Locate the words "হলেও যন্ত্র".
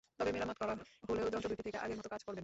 1.07-1.49